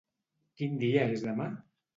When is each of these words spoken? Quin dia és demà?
Quin 0.61 0.81
dia 0.85 1.05
és 1.13 1.27
demà? 1.29 1.51